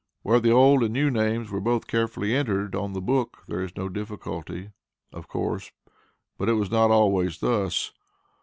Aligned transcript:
Where 0.23 0.39
the 0.39 0.49
old 0.49 0.81
and 0.81 0.91
new 0.93 1.11
names 1.11 1.51
were 1.51 1.61
both 1.61 1.85
carefully 1.85 2.35
entered 2.35 2.73
on 2.73 2.93
the 2.93 3.01
book 3.01 3.43
there 3.47 3.61
is 3.61 3.77
no 3.77 3.87
difficulty, 3.87 4.71
of 5.13 5.27
course, 5.27 5.71
but 6.39 6.49
it 6.49 6.53
was 6.53 6.71
not 6.71 6.89
always 6.89 7.37
thus. 7.37 7.91